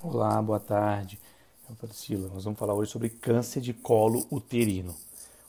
[0.00, 1.18] Olá, boa tarde.
[1.68, 2.30] Eu Priscila.
[2.32, 4.94] Nós vamos falar hoje sobre câncer de colo uterino.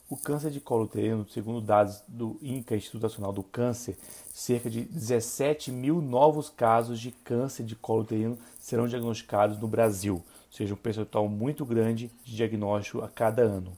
[0.08, 3.96] O câncer de colo uterino, segundo dados do INCA, Instituto Nacional do Câncer,
[4.34, 10.14] cerca de 17 mil novos casos de câncer de colo uterino serão diagnosticados no Brasil,
[10.16, 13.72] ou seja, um percentual muito grande de diagnóstico a cada ano.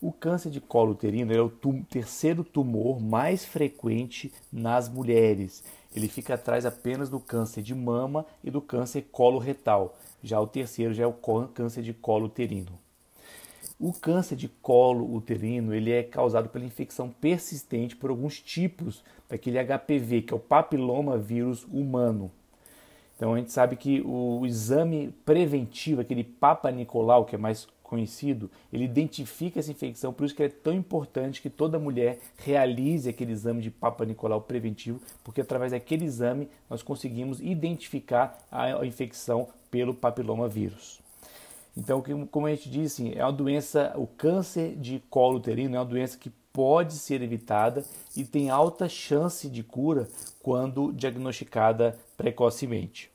[0.00, 5.64] O câncer de colo uterino é o tum terceiro tumor mais frequente nas mulheres.
[5.94, 9.98] Ele fica atrás apenas do câncer de mama e do câncer coloretal.
[10.22, 11.12] Já o terceiro já é o
[11.48, 12.78] câncer de colo uterino.
[13.80, 19.58] O câncer de colo uterino ele é causado pela infecção persistente por alguns tipos daquele
[19.58, 22.30] HPV, que é o papiloma vírus humano.
[23.16, 28.50] Então a gente sabe que o exame preventivo, aquele Papa Nicolau, que é mais conhecido,
[28.72, 33.32] ele identifica essa infecção, por isso que é tão importante que toda mulher realize aquele
[33.32, 39.94] exame de Papa Nicolau preventivo, porque através daquele exame nós conseguimos identificar a infecção pelo
[39.94, 41.00] papiloma vírus.
[41.76, 45.84] Então, como a gente disse, é uma doença, o câncer de colo uterino é uma
[45.84, 47.84] doença que pode ser evitada
[48.16, 50.08] e tem alta chance de cura
[50.42, 53.10] quando diagnosticada precocemente.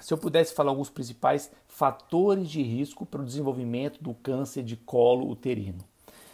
[0.00, 4.76] Se eu pudesse falar alguns principais fatores de risco para o desenvolvimento do câncer de
[4.76, 5.78] colo uterino.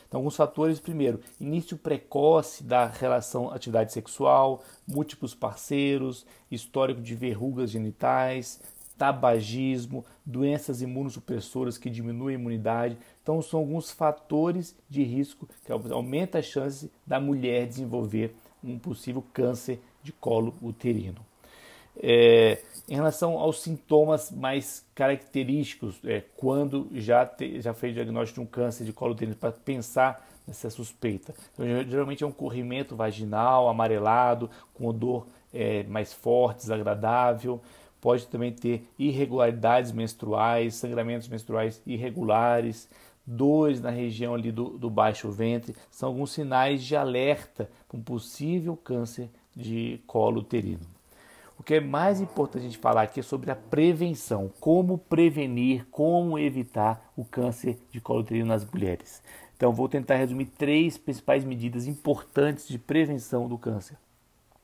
[0.06, 7.70] Então, alguns fatores, primeiro, início precoce da relação atividade sexual, múltiplos parceiros, histórico de verrugas
[7.70, 8.60] genitais,
[8.96, 12.96] tabagismo, doenças imunossupressoras que diminuem a imunidade.
[13.22, 19.24] Então, são alguns fatores de risco que aumentam a chance da mulher desenvolver um possível
[19.32, 21.33] câncer de colo uterino.
[22.02, 28.46] É, em relação aos sintomas mais característicos, é, quando já, te, já fez diagnóstico de
[28.46, 31.34] um câncer de colo uterino, para pensar nessa suspeita.
[31.52, 37.60] Então, geralmente é um corrimento vaginal amarelado, com odor é, mais forte, desagradável.
[38.00, 42.86] Pode também ter irregularidades menstruais, sangramentos menstruais irregulares,
[43.26, 45.74] dores na região ali do, do baixo ventre.
[45.90, 50.93] São alguns sinais de alerta para um possível câncer de colo uterino.
[51.58, 55.86] O que é mais importante a gente falar aqui é sobre a prevenção, como prevenir,
[55.90, 59.22] como evitar o câncer de colo uterino nas mulheres.
[59.56, 63.96] Então vou tentar resumir três principais medidas importantes de prevenção do câncer.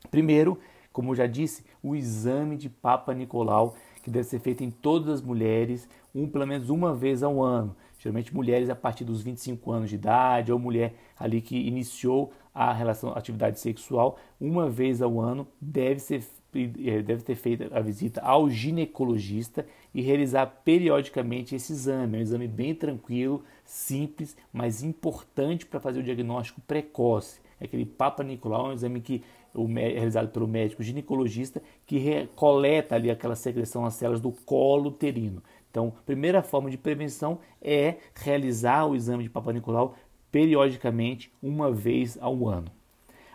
[0.09, 0.59] Primeiro,
[0.91, 5.09] como eu já disse, o exame de Papa Nicolau, que deve ser feito em todas
[5.09, 7.75] as mulheres, um pelo menos uma vez ao ano.
[7.97, 12.73] Geralmente mulheres a partir dos 25 anos de idade ou mulher ali que iniciou a
[12.73, 16.21] relação a atividade sexual, uma vez ao ano deve ser
[16.53, 22.17] deve ter feito a visita ao ginecologista e realizar periodicamente esse exame.
[22.17, 27.39] É um exame bem tranquilo, simples, mas importante para fazer o diagnóstico precoce.
[27.59, 29.23] É aquele Papa Nicolau é um exame que
[29.77, 35.43] é realizado pelo médico ginecologista que coleta ali aquela secreção nas células do colo uterino.
[35.69, 39.95] Então, a primeira forma de prevenção é realizar o exame de Papa Nicolau
[40.31, 42.71] periodicamente, uma vez ao ano.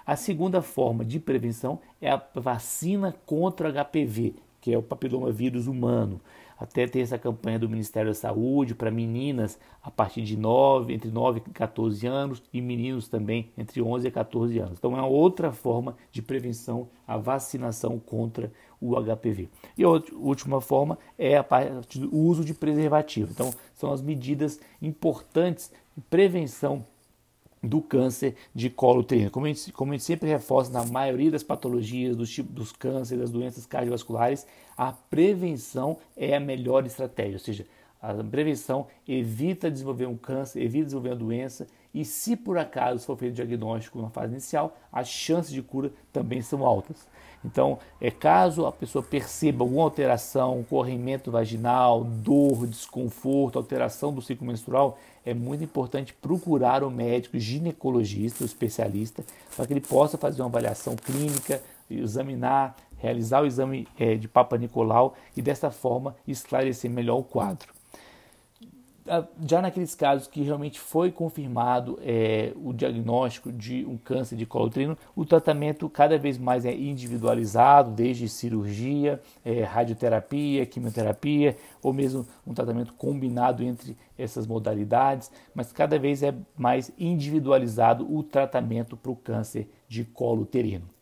[0.06, 6.20] A segunda forma de prevenção é a vacina contra HPV, que é o papilomavírus humano.
[6.56, 11.10] Até tem essa campanha do Ministério da Saúde para meninas a partir de 9, entre
[11.10, 14.78] 9 e 14 anos e meninos também entre 11 e 14 anos.
[14.78, 19.48] Então é uma outra forma de prevenção a vacinação contra o HPV.
[19.76, 23.32] E a última forma é a parte do uso de preservativo.
[23.32, 26.84] Então são as medidas importantes de prevenção
[27.66, 29.30] do câncer de colo uterino.
[29.30, 32.72] Como a, gente, como a gente sempre reforça na maioria das patologias, dos tipos dos
[32.72, 34.46] cânceres, das doenças cardiovasculares,
[34.76, 37.66] a prevenção é a melhor estratégia, ou seja,
[38.00, 41.66] a prevenção evita desenvolver um câncer, evita desenvolver uma doença
[41.96, 46.42] e se por acaso for feito diagnóstico na fase inicial, as chances de cura também
[46.42, 47.08] são altas.
[47.42, 54.46] Então, é caso a pessoa perceba alguma alteração, corrimento vaginal, dor, desconforto, alteração do ciclo
[54.46, 59.24] menstrual, é muito importante procurar o médico ginecologista, o especialista,
[59.56, 64.58] para que ele possa fazer uma avaliação clínica, examinar, realizar o exame é, de Papa
[64.58, 67.75] Nicolau e dessa forma esclarecer melhor o quadro
[69.46, 74.66] já naqueles casos que realmente foi confirmado é, o diagnóstico de um câncer de colo
[74.66, 82.26] uterino, o tratamento cada vez mais é individualizado, desde cirurgia, é, radioterapia, quimioterapia, ou mesmo
[82.46, 89.12] um tratamento combinado entre essas modalidades, mas cada vez é mais individualizado o tratamento para
[89.12, 90.95] o câncer de colo uterino.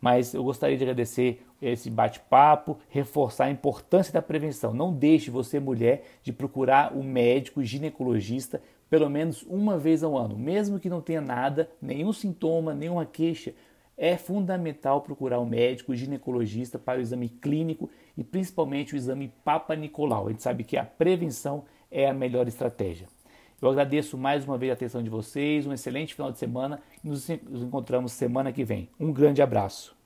[0.00, 4.72] Mas eu gostaria de agradecer esse bate-papo, reforçar a importância da prevenção.
[4.72, 10.18] Não deixe você, mulher, de procurar o um médico ginecologista pelo menos uma vez ao
[10.18, 13.54] ano, mesmo que não tenha nada, nenhum sintoma, nenhuma queixa.
[13.96, 19.76] é fundamental procurar um médico ginecologista para o exame clínico e principalmente o exame Papa
[19.76, 20.26] Nicolau.
[20.26, 23.06] A gente sabe que a prevenção é a melhor estratégia.
[23.60, 27.08] Eu agradeço mais uma vez a atenção de vocês, um excelente final de semana e
[27.08, 28.88] nos encontramos semana que vem.
[28.98, 29.99] Um grande abraço.